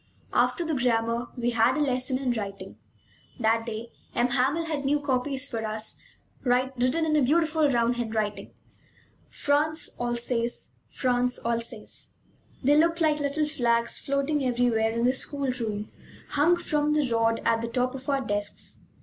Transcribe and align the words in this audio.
After 0.33 0.65
the 0.65 0.73
grammar, 0.73 1.27
we 1.37 1.51
had 1.51 1.77
a 1.77 1.79
lesson 1.79 2.17
in 2.17 2.31
writing. 2.31 2.75
That 3.39 3.67
day 3.67 3.91
M. 4.15 4.29
Hamel 4.29 4.65
had 4.65 4.83
new 4.83 4.99
copies 4.99 5.47
for 5.47 5.63
us, 5.63 6.01
written 6.43 7.05
in 7.05 7.15
a 7.15 7.21
beautiful 7.21 7.69
round 7.69 7.97
hand: 7.97 8.17
France, 9.29 9.95
Alsace, 9.99 10.71
France, 10.87 11.39
Alsace. 11.45 12.15
They 12.63 12.75
looked 12.77 12.99
like 12.99 13.19
little 13.19 13.45
flags 13.45 13.99
floating 13.99 14.43
everywhere 14.43 14.89
in 14.89 15.05
the 15.05 15.13
school 15.13 15.51
room, 15.51 15.91
hung 16.29 16.57
from 16.57 16.93
the 16.93 17.07
rod 17.13 17.39
at 17.45 17.61
the 17.61 17.67
top 17.67 17.93
of 17.93 18.09
our 18.09 18.21
desks. 18.21 18.79